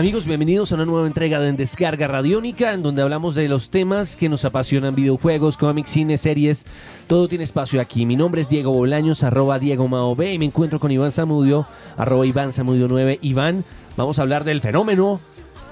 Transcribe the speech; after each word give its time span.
Amigos, 0.00 0.24
bienvenidos 0.24 0.72
a 0.72 0.76
una 0.76 0.86
nueva 0.86 1.06
entrega 1.06 1.40
de 1.40 1.52
Descarga 1.52 2.08
Radiónica, 2.08 2.72
en 2.72 2.82
donde 2.82 3.02
hablamos 3.02 3.34
de 3.34 3.50
los 3.50 3.68
temas 3.68 4.16
que 4.16 4.30
nos 4.30 4.46
apasionan, 4.46 4.94
videojuegos, 4.94 5.58
cómics, 5.58 5.90
cine, 5.90 6.16
series, 6.16 6.64
todo 7.06 7.28
tiene 7.28 7.44
espacio 7.44 7.82
aquí. 7.82 8.06
Mi 8.06 8.16
nombre 8.16 8.40
es 8.40 8.48
Diego 8.48 8.72
Bolaños, 8.72 9.22
arroba 9.22 9.58
Diego 9.58 9.88
Mao 9.88 10.16
B, 10.16 10.32
y 10.32 10.38
me 10.38 10.46
encuentro 10.46 10.80
con 10.80 10.90
Iván 10.90 11.12
Zamudio, 11.12 11.66
arroba 11.98 12.24
Iván 12.24 12.54
Zamudio 12.54 12.88
9. 12.88 13.18
Iván, 13.20 13.62
vamos 13.94 14.18
a 14.18 14.22
hablar 14.22 14.44
del 14.44 14.62
fenómeno, 14.62 15.20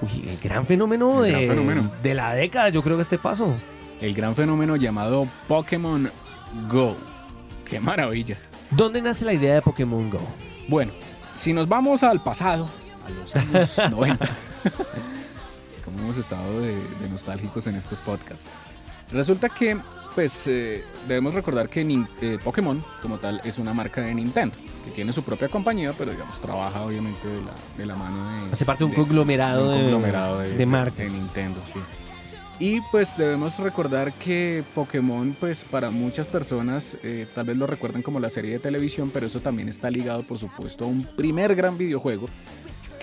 uy, 0.03 0.29
el 0.29 0.37
gran 0.37 0.67
fenómeno, 0.67 1.25
El 1.25 1.31
de, 1.31 1.31
gran 1.31 1.55
fenómeno. 1.55 1.91
de 2.03 2.13
la 2.13 2.35
década, 2.35 2.69
yo 2.69 2.83
creo 2.83 2.97
que 2.97 3.01
este 3.01 3.17
paso. 3.17 3.55
el 3.99 4.13
gran 4.13 4.35
fenómeno 4.35 4.75
llamado 4.75 5.27
Pokémon 5.47 6.07
Go. 6.71 6.95
¡Qué 7.65 7.79
maravilla! 7.79 8.37
¿Dónde 8.69 9.01
nace 9.01 9.25
la 9.25 9.33
idea 9.33 9.55
de 9.55 9.63
Pokémon 9.63 10.07
Go? 10.07 10.21
Bueno, 10.67 10.91
si 11.33 11.51
nos 11.51 11.67
vamos 11.67 12.03
al 12.03 12.21
pasado, 12.21 12.67
a 13.09 13.19
los 13.21 13.35
años 13.35 13.77
90, 13.91 14.29
como 15.85 15.99
hemos 15.99 16.17
estado 16.17 16.61
de, 16.61 16.75
de 16.75 17.09
nostálgicos 17.09 17.67
en 17.67 17.75
estos 17.75 17.99
podcasts, 18.01 18.47
resulta 19.11 19.49
que, 19.49 19.77
pues, 20.15 20.45
eh, 20.47 20.83
debemos 21.07 21.33
recordar 21.33 21.69
que 21.69 21.83
Nin- 21.85 22.07
eh, 22.21 22.37
Pokémon, 22.43 22.83
como 23.01 23.17
tal, 23.19 23.41
es 23.43 23.57
una 23.57 23.73
marca 23.73 24.01
de 24.01 24.13
Nintendo, 24.13 24.55
que 24.85 24.91
tiene 24.91 25.11
su 25.13 25.23
propia 25.23 25.49
compañía, 25.49 25.93
pero, 25.97 26.11
digamos, 26.11 26.39
trabaja 26.39 26.81
obviamente 26.81 27.27
de 27.27 27.41
la, 27.41 27.51
de 27.77 27.85
la 27.85 27.95
mano 27.95 28.45
de... 28.45 28.51
Hace 28.51 28.65
parte 28.65 28.79
de 28.79 28.85
un 28.85 28.91
de- 28.91 28.97
conglomerado 28.97 29.65
un 29.65 29.71
de- 29.75 29.81
conglomerado 29.81 30.39
de, 30.39 30.53
de 30.55 30.65
marcas. 30.65 30.97
de 30.97 31.09
Nintendo, 31.09 31.59
sí. 31.73 31.79
Y 32.61 32.81
pues 32.91 33.15
debemos 33.17 33.57
recordar 33.59 34.11
que 34.11 34.65
Pokémon, 34.75 35.33
pues 35.39 35.63
para 35.63 35.89
muchas 35.91 36.27
personas, 36.27 36.97
eh, 37.03 37.25
tal 37.33 37.45
vez 37.45 37.55
lo 37.55 37.65
recuerden 37.65 38.01
como 38.01 38.19
la 38.19 38.29
serie 38.29 38.51
de 38.51 38.59
televisión, 38.59 39.11
pero 39.13 39.27
eso 39.27 39.39
también 39.39 39.69
está 39.69 39.89
ligado, 39.89 40.23
por 40.23 40.37
supuesto, 40.37 40.83
a 40.83 40.87
un 40.89 41.05
primer 41.15 41.55
gran 41.55 41.77
videojuego 41.77 42.27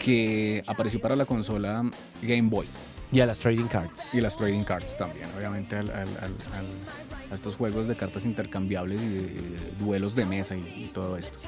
que 0.07 0.62
apareció 0.69 1.01
para 1.01 1.17
la 1.17 1.25
consola 1.25 1.83
Game 2.23 2.49
Boy 2.49 2.67
Y 3.11 3.19
a 3.21 3.27
las 3.27 3.41
trading 3.41 3.67
cards. 3.67 4.15
y 4.15 4.21
las 4.21 4.37
trading 4.37 4.63
cards 4.63 4.97
también, 4.97 5.27
obviamente 5.37 5.75
al- 5.77 5.91
al- 5.91 6.07
al- 6.07 7.31
a 7.33 7.35
estos 7.35 7.57
juegos 7.57 7.89
de 7.89 7.97
cartas 7.97 8.25
intercambiables 8.25 9.01
y 9.03 9.09
de, 9.09 9.21
de 9.23 9.59
duelos 9.81 10.15
de 10.15 10.25
mesa 10.25 10.55
y, 10.55 10.61
y 10.61 10.91
todo 10.95 11.17
esto. 11.17 11.39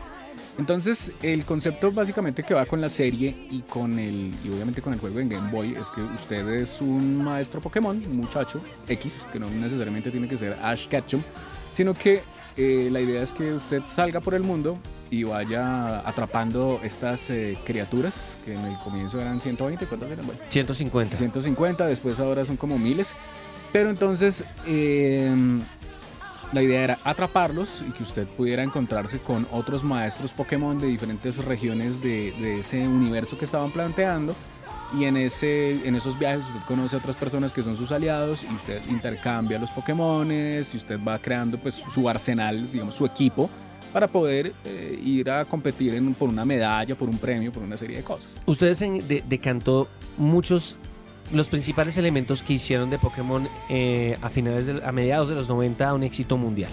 Entonces, 0.58 1.12
el 1.22 1.44
concepto 1.44 1.92
básicamente 1.92 2.42
que 2.42 2.52
va 2.52 2.66
con 2.66 2.80
la 2.80 2.88
serie 2.88 3.46
y 3.48 3.60
con 3.60 3.96
el 3.96 4.34
y 4.44 4.48
obviamente 4.52 4.82
con 4.82 4.92
el 4.92 4.98
juego 4.98 5.20
en 5.20 5.28
Game 5.28 5.52
Boy 5.52 5.74
es 5.80 5.88
que 5.92 6.00
usted 6.02 6.48
es 6.48 6.80
un 6.80 7.22
maestro 7.22 7.60
Pokémon, 7.60 7.96
un 7.96 8.16
muchacho 8.16 8.60
X, 8.88 9.24
que 9.32 9.38
no 9.38 9.48
necesariamente 9.48 10.10
tiene 10.10 10.26
que 10.26 10.36
ser 10.36 10.54
Ash 10.60 10.88
Ketchum, 10.88 11.22
sino 11.72 11.94
que 11.94 12.22
eh, 12.58 12.88
la 12.90 13.00
idea 13.00 13.22
es 13.22 13.32
que 13.32 13.54
usted 13.54 13.82
salga 13.86 14.20
por 14.20 14.34
el 14.34 14.42
mundo 14.42 14.78
y 15.10 15.24
vaya 15.24 16.06
atrapando 16.06 16.80
estas 16.82 17.30
eh, 17.30 17.56
criaturas 17.64 18.36
que 18.44 18.54
en 18.54 18.64
el 18.64 18.76
comienzo 18.78 19.20
eran 19.20 19.40
120, 19.40 19.86
¿cuántas 19.86 20.10
eran? 20.10 20.26
Bueno, 20.26 20.40
150. 20.48 21.16
150, 21.16 21.86
después 21.86 22.20
ahora 22.20 22.44
son 22.44 22.56
como 22.56 22.78
miles. 22.78 23.14
Pero 23.72 23.90
entonces 23.90 24.44
eh, 24.66 25.32
la 26.52 26.62
idea 26.62 26.82
era 26.82 26.98
atraparlos 27.04 27.84
y 27.86 27.92
que 27.92 28.02
usted 28.02 28.26
pudiera 28.26 28.62
encontrarse 28.62 29.18
con 29.18 29.46
otros 29.52 29.84
maestros 29.84 30.32
Pokémon 30.32 30.80
de 30.80 30.88
diferentes 30.88 31.44
regiones 31.44 32.02
de, 32.02 32.32
de 32.40 32.58
ese 32.60 32.86
universo 32.88 33.38
que 33.38 33.44
estaban 33.44 33.70
planteando. 33.70 34.34
Y 34.96 35.04
en, 35.04 35.16
ese, 35.18 35.86
en 35.86 35.94
esos 35.96 36.18
viajes 36.18 36.46
usted 36.46 36.60
conoce 36.66 36.96
a 36.96 36.98
otras 36.98 37.16
personas 37.16 37.52
que 37.52 37.62
son 37.62 37.76
sus 37.76 37.92
aliados 37.92 38.44
y 38.44 38.54
usted 38.54 38.80
intercambia 38.88 39.58
los 39.58 39.70
Pokémones 39.70 40.72
y 40.72 40.76
usted 40.78 40.98
va 41.06 41.18
creando 41.18 41.58
pues 41.58 41.74
su 41.74 42.08
arsenal, 42.08 42.70
digamos 42.70 42.94
su 42.94 43.04
equipo 43.04 43.50
para 43.92 44.06
poder 44.08 44.54
eh, 44.64 44.98
ir 45.02 45.30
a 45.30 45.44
competir 45.46 45.94
por 46.18 46.28
una 46.28 46.44
medalla, 46.44 46.94
por 46.94 47.08
un 47.08 47.18
premio, 47.18 47.50
por 47.52 47.62
una 47.62 47.76
serie 47.76 47.98
de 47.98 48.02
cosas. 48.02 48.38
Ustedes 48.46 48.80
en- 48.82 49.06
de- 49.08 49.22
decantó 49.28 49.88
muchos, 50.18 50.76
los 51.32 51.48
principales 51.48 51.96
elementos 51.98 52.42
que 52.42 52.54
hicieron 52.54 52.88
de 52.90 52.98
Pokémon 52.98 53.46
eh, 53.68 54.16
a 54.22 54.28
finales, 54.30 54.66
de- 54.66 54.82
a 54.84 54.92
mediados 54.92 55.28
de 55.28 55.34
los 55.34 55.48
90 55.48 55.88
a 55.88 55.94
un 55.94 56.02
éxito 56.02 56.36
mundial. 56.38 56.70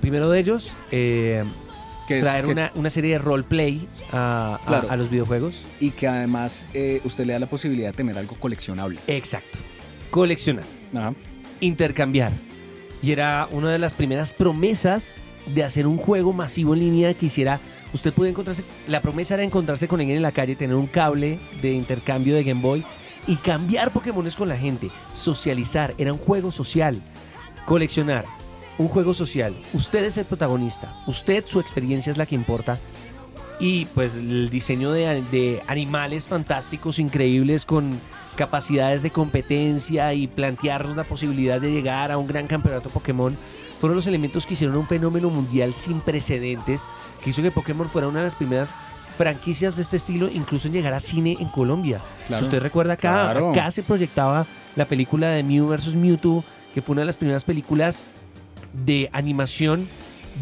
Primero 0.00 0.28
de 0.30 0.38
ellos, 0.40 0.74
eh, 0.92 1.44
Que 2.06 2.18
es- 2.18 2.24
traer 2.24 2.44
que- 2.44 2.50
una, 2.52 2.70
una 2.74 2.90
serie 2.90 3.12
de 3.12 3.18
roleplay 3.18 3.86
a, 4.12 4.58
a- 4.64 4.92
a 4.92 4.96
los 4.96 5.10
videojuegos. 5.10 5.64
y 5.80 5.90
que 5.90 6.06
además 6.08 6.66
eh, 6.74 7.00
usted 7.04 7.26
le 7.26 7.32
da 7.34 7.38
la 7.40 7.46
posibilidad 7.46 7.88
de 7.90 7.96
tener 7.96 8.16
algo 8.18 8.36
coleccionable. 8.36 8.98
Exacto. 9.06 9.58
Coleccionar, 10.10 10.64
Ajá. 10.94 11.14
intercambiar. 11.60 12.32
Y 13.02 13.12
era 13.12 13.48
una 13.50 13.70
de 13.70 13.78
las 13.78 13.94
primeras 13.94 14.32
promesas 14.32 15.16
de 15.52 15.62
hacer 15.64 15.86
un 15.86 15.96
juego 15.98 16.32
masivo 16.32 16.74
en 16.74 16.80
línea 16.80 17.14
que 17.14 17.26
hiciera. 17.26 17.60
Usted 17.92 18.12
puede 18.12 18.30
encontrarse. 18.30 18.64
La 18.88 19.00
promesa 19.00 19.34
era 19.34 19.42
encontrarse 19.44 19.86
con 19.88 20.00
alguien 20.00 20.16
en 20.16 20.22
la 20.22 20.32
calle, 20.32 20.56
tener 20.56 20.76
un 20.76 20.86
cable 20.86 21.38
de 21.62 21.72
intercambio 21.72 22.34
de 22.34 22.42
Game 22.44 22.60
Boy 22.60 22.84
y 23.26 23.36
cambiar 23.36 23.90
Pokémones 23.90 24.34
con 24.36 24.48
la 24.48 24.56
gente. 24.56 24.90
Socializar. 25.12 25.94
Era 25.98 26.12
un 26.12 26.18
juego 26.18 26.50
social. 26.50 27.02
Coleccionar. 27.64 28.24
Un 28.78 28.88
juego 28.88 29.14
social. 29.14 29.54
Usted 29.72 30.04
es 30.04 30.18
el 30.18 30.24
protagonista. 30.26 30.94
Usted, 31.06 31.44
su 31.46 31.60
experiencia 31.60 32.10
es 32.10 32.18
la 32.18 32.26
que 32.26 32.34
importa. 32.34 32.78
Y 33.58 33.86
pues 33.86 34.16
el 34.16 34.50
diseño 34.50 34.92
de, 34.92 35.22
de 35.30 35.62
animales 35.66 36.28
fantásticos, 36.28 36.98
increíbles, 36.98 37.64
con 37.64 37.98
capacidades 38.36 39.02
de 39.02 39.10
competencia 39.10 40.12
y 40.12 40.26
plantearnos 40.26 40.94
la 40.94 41.04
posibilidad 41.04 41.58
de 41.58 41.72
llegar 41.72 42.12
a 42.12 42.18
un 42.18 42.26
gran 42.26 42.46
campeonato 42.46 42.90
Pokémon, 42.90 43.34
fueron 43.80 43.96
los 43.96 44.06
elementos 44.06 44.44
que 44.44 44.52
hicieron 44.54 44.76
un 44.76 44.86
fenómeno 44.86 45.30
mundial 45.30 45.74
sin 45.74 46.00
precedentes, 46.00 46.86
que 47.24 47.30
hizo 47.30 47.40
que 47.40 47.50
Pokémon 47.50 47.88
fuera 47.88 48.08
una 48.08 48.18
de 48.18 48.26
las 48.26 48.34
primeras 48.34 48.76
franquicias 49.16 49.74
de 49.76 49.82
este 49.82 49.96
estilo, 49.96 50.28
incluso 50.30 50.66
en 50.68 50.74
llegar 50.74 50.92
a 50.92 51.00
cine 51.00 51.38
en 51.40 51.48
Colombia. 51.48 51.98
Claro. 52.26 52.42
Si 52.42 52.48
usted 52.48 52.60
recuerda 52.62 52.92
acá, 52.92 53.30
Claro. 53.32 53.50
acá 53.52 53.70
se 53.70 53.82
proyectaba 53.82 54.46
la 54.74 54.84
película 54.84 55.28
de 55.28 55.42
Mew 55.42 55.66
vs. 55.68 55.94
Mewtwo, 55.94 56.44
que 56.74 56.82
fue 56.82 56.92
una 56.92 57.00
de 57.02 57.06
las 57.06 57.16
primeras 57.16 57.44
películas 57.44 58.02
de 58.72 59.08
animación 59.12 59.88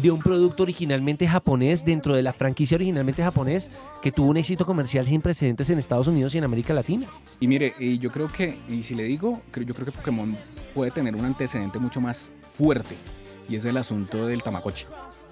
de 0.01 0.11
un 0.11 0.19
producto 0.19 0.63
originalmente 0.63 1.25
japonés 1.25 1.85
dentro 1.85 2.15
de 2.15 2.21
la 2.21 2.33
franquicia 2.33 2.75
originalmente 2.75 3.23
japonés 3.23 3.71
que 4.01 4.11
tuvo 4.11 4.27
un 4.29 4.35
éxito 4.37 4.65
comercial 4.65 5.07
sin 5.07 5.21
precedentes 5.21 5.69
en 5.69 5.79
Estados 5.79 6.07
Unidos 6.07 6.35
y 6.35 6.37
en 6.37 6.43
América 6.43 6.73
Latina. 6.73 7.07
Y 7.39 7.47
mire, 7.47 7.73
y 7.79 7.97
yo 7.99 8.11
creo 8.11 8.29
que, 8.29 8.57
y 8.69 8.83
si 8.83 8.93
le 8.93 9.03
digo, 9.05 9.41
creo- 9.51 9.65
yo 9.65 9.73
creo 9.73 9.85
que 9.85 9.91
Pokémon 9.93 10.35
puede 10.73 10.91
tener 10.91 11.15
un 11.15 11.23
antecedente 11.23 11.79
mucho 11.79 12.01
más 12.01 12.29
fuerte. 12.57 12.95
Y 13.47 13.55
es 13.55 13.63
el 13.63 13.77
asunto 13.77 14.27
del 14.27 14.43
Tamagotchi. 14.43 14.85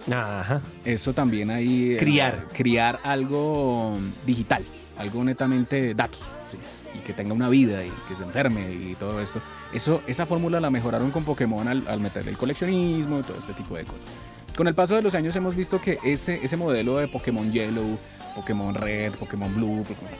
Ajá. 0.09 0.61
Eso 0.85 1.13
también 1.13 1.49
ahí... 1.49 1.93
eh, 1.93 1.97
Criar. 1.97 2.47
criar 2.53 2.99
algo 3.03 3.97
digital, 4.25 4.63
algo 4.97 5.23
netamente 5.23 5.93
datos. 5.93 6.21
sí, 6.51 6.57
Y 6.95 6.99
que 6.99 7.13
tenga 7.13 7.33
una 7.33 7.49
vida 7.49 7.83
y 7.83 7.91
que 8.07 8.15
se 8.15 8.23
enferme 8.23 8.71
y 8.71 8.95
todo 8.99 9.19
esto. 9.21 9.41
Eso, 9.73 10.01
esa 10.07 10.25
fórmula 10.25 10.59
la 10.59 10.69
mejoraron 10.69 11.11
con 11.11 11.23
Pokémon 11.23 11.67
al, 11.67 11.87
al 11.87 11.99
meterle 11.99 12.31
el 12.31 12.37
coleccionismo 12.37 13.19
y 13.19 13.23
todo 13.23 13.37
este 13.37 13.53
tipo 13.53 13.75
de 13.75 13.85
cosas. 13.85 14.13
Con 14.55 14.67
el 14.67 14.75
paso 14.75 14.95
de 14.95 15.01
los 15.01 15.15
años 15.15 15.35
hemos 15.35 15.55
visto 15.55 15.81
que 15.81 15.97
ese, 16.03 16.39
ese 16.43 16.57
modelo 16.57 16.97
de 16.97 17.07
Pokémon 17.07 17.51
Yellow, 17.51 17.97
Pokémon 18.35 18.75
Red, 18.75 19.13
Pokémon 19.13 19.53
Blue, 19.55 19.83
Pokémon- 19.83 20.17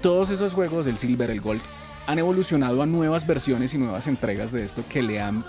todos 0.00 0.30
esos 0.30 0.52
juegos, 0.54 0.86
el 0.86 0.98
Silver, 0.98 1.30
el 1.30 1.40
Gold, 1.40 1.60
han 2.06 2.20
evolucionado 2.20 2.80
a 2.82 2.86
nuevas 2.86 3.26
versiones 3.26 3.74
y 3.74 3.78
nuevas 3.78 4.06
entregas 4.06 4.52
de 4.52 4.64
esto 4.64 4.84
que 4.88 5.02
le 5.02 5.20
han 5.20 5.44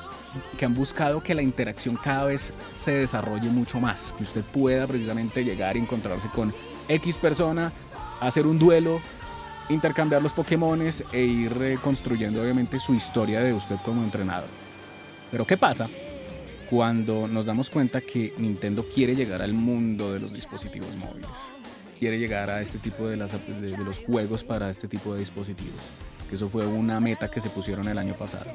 que 0.57 0.65
han 0.65 0.73
buscado 0.75 1.21
que 1.21 1.33
la 1.35 1.41
interacción 1.41 1.95
cada 1.95 2.25
vez 2.25 2.53
se 2.73 2.91
desarrolle 2.91 3.49
mucho 3.49 3.79
más, 3.79 4.13
que 4.17 4.23
usted 4.23 4.41
pueda 4.41 4.85
precisamente 4.87 5.43
llegar 5.43 5.77
y 5.77 5.79
encontrarse 5.79 6.27
con 6.29 6.53
X 6.89 7.17
persona, 7.17 7.71
hacer 8.19 8.45
un 8.47 8.57
duelo, 8.59 8.99
intercambiar 9.69 10.21
los 10.21 10.33
Pokémones 10.33 11.03
e 11.11 11.23
ir 11.23 11.51
eh, 11.61 11.77
construyendo 11.83 12.41
obviamente 12.41 12.79
su 12.79 12.93
historia 12.93 13.41
de 13.41 13.53
usted 13.53 13.75
como 13.83 14.03
entrenador. 14.03 14.49
Pero 15.31 15.45
¿qué 15.45 15.57
pasa 15.57 15.89
cuando 16.69 17.27
nos 17.27 17.45
damos 17.45 17.69
cuenta 17.69 18.01
que 18.01 18.33
Nintendo 18.37 18.85
quiere 18.93 19.15
llegar 19.15 19.41
al 19.41 19.53
mundo 19.53 20.13
de 20.13 20.19
los 20.19 20.33
dispositivos 20.33 20.95
móviles? 20.97 21.51
Quiere 21.99 22.19
llegar 22.19 22.49
a 22.49 22.61
este 22.61 22.77
tipo 22.77 23.07
de, 23.07 23.17
las, 23.17 23.31
de- 23.33 23.71
de 23.71 23.77
los 23.83 23.99
juegos 23.99 24.43
para 24.43 24.69
este 24.69 24.87
tipo 24.87 25.13
de 25.13 25.19
dispositivos. 25.19 25.79
Que 26.29 26.35
eso 26.35 26.47
fue 26.49 26.65
una 26.67 26.99
meta 26.99 27.29
que 27.31 27.41
se 27.41 27.49
pusieron 27.49 27.87
el 27.87 27.97
año 27.97 28.15
pasado. 28.15 28.45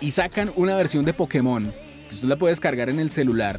Y 0.00 0.10
sacan 0.10 0.52
una 0.56 0.76
versión 0.76 1.04
de 1.04 1.12
Pokémon 1.14 1.64
que 2.08 2.14
usted 2.14 2.28
la 2.28 2.36
puede 2.36 2.52
descargar 2.52 2.88
en 2.90 3.00
el 3.00 3.10
celular 3.10 3.58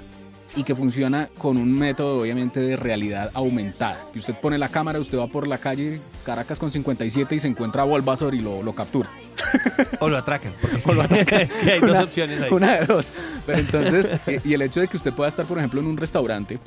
y 0.56 0.64
que 0.64 0.74
funciona 0.76 1.30
con 1.38 1.58
un 1.58 1.78
método 1.78 2.22
obviamente 2.22 2.60
de 2.60 2.76
realidad 2.78 3.30
aumentada. 3.34 4.06
Que 4.14 4.20
usted 4.20 4.34
pone 4.36 4.58
la 4.58 4.70
cámara, 4.70 5.00
usted 5.00 5.18
va 5.18 5.28
por 5.28 5.48
la 5.48 5.58
calle 5.58 6.00
Caracas 6.26 6.58
con 6.60 6.72
57 6.72 7.36
y 7.36 7.40
se 7.40 7.48
encuentra 7.48 7.84
a 7.84 7.86
Bulbasaur 7.86 8.34
y 8.34 8.40
lo, 8.42 8.64
lo 8.64 8.74
captura. 8.74 9.10
O 10.00 10.10
lo 10.10 10.18
atracan. 10.18 10.52
Porque 10.62 10.78
O 10.90 10.94
lo 10.94 11.04
atracan. 11.04 11.42
es 11.42 11.52
que 11.52 11.72
hay 11.74 11.80
dos 11.80 12.00
opciones 12.00 12.42
ahí. 12.42 12.50
Una 12.52 12.80
de 12.80 12.86
dos. 12.86 13.12
Pero 13.46 13.60
entonces, 13.60 14.18
eh, 14.28 14.42
y 14.44 14.54
el 14.54 14.62
hecho 14.62 14.80
de 14.80 14.88
que 14.88 14.98
usted 14.98 15.14
pueda 15.14 15.30
estar, 15.30 15.46
por 15.46 15.58
ejemplo, 15.58 15.80
en 15.80 15.88
un 15.88 15.98
restaurante 15.98 16.60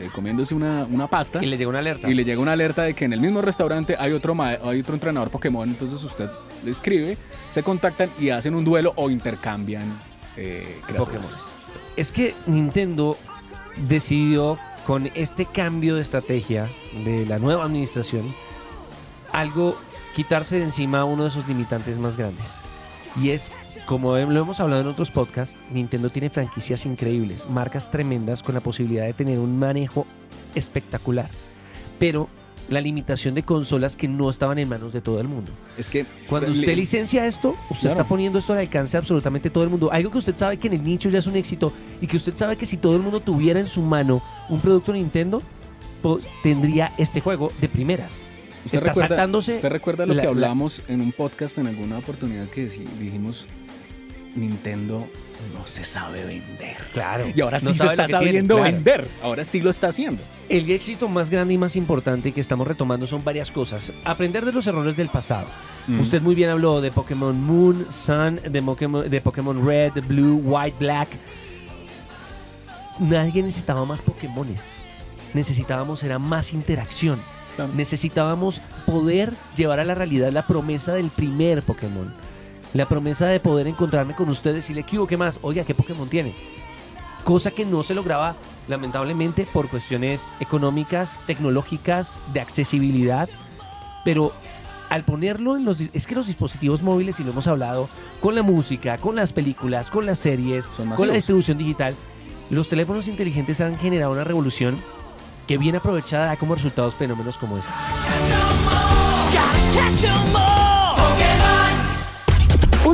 eh, 0.00 0.10
comiéndose 0.14 0.54
una, 0.54 0.84
una 0.84 1.08
pasta 1.08 1.42
Y 1.42 1.46
le 1.46 1.56
llega 1.56 1.70
una 1.70 1.80
alerta. 1.80 2.08
y 2.08 2.14
le 2.14 2.24
llega 2.24 2.40
una 2.40 2.52
alerta 2.52 2.82
de 2.82 2.94
que 2.94 3.04
en 3.04 3.12
el 3.12 3.20
mismo 3.20 3.40
restaurante 3.40 3.96
hay 3.98 4.12
otro, 4.12 4.36
hay 4.40 4.80
otro 4.80 4.94
entrenador 4.94 5.30
Pokémon, 5.30 5.68
entonces 5.68 6.02
usted 6.04 6.28
le 6.64 6.70
escribe, 6.70 7.16
se 7.50 7.62
contactan 7.64 8.10
y 8.20 8.30
hacen 8.30 8.54
un 8.54 8.64
duelo 8.64 8.92
o 8.96 9.10
intercambian 9.10 9.82
eh. 10.38 10.80
Pokémon. 10.96 11.24
Es 11.96 12.12
que 12.12 12.34
Nintendo 12.46 13.16
decidió 13.88 14.58
con 14.86 15.10
este 15.14 15.46
cambio 15.46 15.96
de 15.96 16.02
estrategia 16.02 16.68
de 17.04 17.26
la 17.26 17.38
nueva 17.38 17.64
administración 17.64 18.24
algo 19.32 19.76
quitarse 20.16 20.56
de 20.56 20.64
encima 20.64 21.04
uno 21.04 21.24
de 21.24 21.30
sus 21.30 21.46
limitantes 21.46 21.98
más 21.98 22.16
grandes. 22.16 22.62
Y 23.20 23.30
es, 23.30 23.50
como 23.86 24.16
lo 24.16 24.40
hemos 24.40 24.60
hablado 24.60 24.82
en 24.82 24.88
otros 24.88 25.10
podcasts, 25.10 25.58
Nintendo 25.70 26.10
tiene 26.10 26.30
franquicias 26.30 26.86
increíbles, 26.86 27.48
marcas 27.48 27.90
tremendas 27.90 28.42
con 28.42 28.54
la 28.54 28.60
posibilidad 28.60 29.04
de 29.04 29.12
tener 29.12 29.38
un 29.38 29.58
manejo 29.58 30.06
espectacular. 30.54 31.28
Pero 31.98 32.28
la 32.68 32.80
limitación 32.80 33.34
de 33.34 33.42
consolas 33.42 33.96
que 33.96 34.08
no 34.08 34.28
estaban 34.28 34.58
en 34.58 34.68
manos 34.68 34.92
de 34.92 35.00
todo 35.00 35.20
el 35.20 35.28
mundo. 35.28 35.50
Es 35.78 35.88
que 35.88 36.04
Cuando 36.28 36.50
usted 36.50 36.76
licencia 36.76 37.26
esto, 37.26 37.56
usted 37.70 37.88
Claro. 37.88 38.00
está 38.00 38.04
poniendo 38.08 38.38
esto 38.38 38.52
al 38.52 38.58
alcance 38.60 38.92
de 38.92 38.98
absolutamente 38.98 39.48
todo 39.50 39.64
el 39.64 39.70
mundo. 39.70 39.90
Algo 39.92 40.10
que 40.10 40.18
usted 40.18 40.36
sabe 40.36 40.58
que 40.58 40.66
en 40.68 40.74
el 40.74 40.84
nicho 40.84 41.08
ya 41.08 41.18
es 41.20 41.26
un 41.26 41.36
éxito 41.36 41.72
y 42.00 42.06
que 42.06 42.16
usted 42.18 42.36
sabe 42.36 42.56
que 42.56 42.66
si 42.66 42.76
todo 42.76 42.96
el 42.96 43.02
mundo 43.02 43.20
tuviera 43.20 43.58
en 43.58 43.68
su 43.68 43.80
mano 43.82 44.22
un 44.48 44.60
producto 44.60 44.92
Nintendo, 44.92 45.42
tendría 46.42 46.92
este 46.98 47.20
juego 47.20 47.52
de 47.60 47.68
primeras. 47.68 48.12
¿Usted 48.64 48.78
está 48.78 48.90
recuerda, 48.90 49.08
saltándose 49.08 49.54
¿Usted 49.56 49.68
recuerda 49.70 50.04
lo 50.06 50.14
la- 50.14 50.22
que 50.22 50.26
la- 50.26 50.32
hablamos 50.32 50.82
en 50.88 51.00
un 51.00 51.12
podcast 51.12 51.56
en 51.58 51.68
alguna 51.68 51.98
oportunidad 51.98 52.46
que 52.48 52.66
dijimos 53.00 53.46
Nintendo 54.38 55.06
no 55.54 55.66
se 55.66 55.84
sabe 55.84 56.24
vender? 56.24 56.76
Claro. 56.92 57.24
Y 57.34 57.40
ahora 57.40 57.60
sí 57.60 57.74
se 57.74 57.86
está 57.86 58.06
tiene, 58.06 58.10
sabiendo 58.10 58.56
claro. 58.56 58.72
vender. 58.72 59.08
Ahora 59.22 59.44
sí 59.44 59.60
lo 59.60 59.70
está 59.70 59.88
haciendo. 59.88 60.22
El 60.48 60.70
éxito 60.70 61.08
más 61.08 61.30
grande 61.30 61.54
y 61.54 61.58
más 61.58 61.76
importante 61.76 62.32
que 62.32 62.40
estamos 62.40 62.66
retomando 62.66 63.06
son 63.06 63.22
varias 63.22 63.50
cosas. 63.50 63.92
Aprender 64.04 64.44
de 64.44 64.52
los 64.52 64.66
errores 64.66 64.96
del 64.96 65.08
pasado. 65.08 65.46
Mm. 65.86 66.00
Usted 66.00 66.22
muy 66.22 66.34
bien 66.34 66.50
habló 66.50 66.80
de 66.80 66.90
Pokémon 66.90 67.40
Moon, 67.40 67.86
Sun, 67.90 68.40
de 68.48 68.62
Pokémon, 68.62 69.08
de 69.08 69.20
Pokémon 69.20 69.64
Red, 69.64 69.92
Blue, 70.06 70.40
White, 70.44 70.76
Black. 70.80 71.08
Nadie 72.98 73.42
necesitaba 73.42 73.84
más 73.84 74.02
Pokémones. 74.02 74.72
Necesitábamos 75.34 76.02
era 76.02 76.18
más 76.18 76.52
interacción. 76.52 77.20
Necesitábamos 77.74 78.60
poder 78.86 79.32
llevar 79.56 79.80
a 79.80 79.84
la 79.84 79.94
realidad 79.94 80.30
la 80.30 80.46
promesa 80.46 80.94
del 80.94 81.10
primer 81.10 81.62
Pokémon. 81.62 82.12
La 82.74 82.86
promesa 82.86 83.26
de 83.26 83.40
poder 83.40 83.66
encontrarme 83.66 84.14
con 84.14 84.28
ustedes 84.28 84.56
y 84.56 84.58
decirle, 84.58 84.82
¿qué 84.82 84.98
hubo? 84.98 85.06
¿Qué 85.06 85.16
más? 85.16 85.38
Oiga, 85.42 85.64
¿qué 85.64 85.74
Pokémon 85.74 86.08
tiene? 86.08 86.34
Cosa 87.24 87.50
que 87.50 87.64
no 87.64 87.82
se 87.82 87.94
lograba, 87.94 88.36
lamentablemente, 88.68 89.46
por 89.52 89.68
cuestiones 89.68 90.26
económicas, 90.40 91.18
tecnológicas, 91.26 92.20
de 92.32 92.40
accesibilidad. 92.40 93.28
Pero 94.04 94.32
al 94.90 95.02
ponerlo 95.02 95.56
en 95.56 95.64
los... 95.64 95.80
Es 95.92 96.06
que 96.06 96.14
los 96.14 96.26
dispositivos 96.26 96.82
móviles, 96.82 97.20
y 97.20 97.24
lo 97.24 97.30
hemos 97.30 97.46
hablado, 97.46 97.88
con 98.20 98.34
la 98.34 98.42
música, 98.42 98.98
con 98.98 99.16
las 99.16 99.32
películas, 99.32 99.90
con 99.90 100.06
las 100.06 100.18
series, 100.18 100.68
con 100.68 101.08
la 101.08 101.14
distribución 101.14 101.58
digital, 101.58 101.94
los 102.50 102.68
teléfonos 102.68 103.08
inteligentes 103.08 103.60
han 103.60 103.78
generado 103.78 104.12
una 104.12 104.24
revolución 104.24 104.78
que 105.46 105.58
bien 105.58 105.76
aprovechada 105.76 106.26
da 106.26 106.36
como 106.36 106.54
resultados 106.54 106.94
fenómenos 106.94 107.38
como 107.38 107.58
este. 107.58 107.70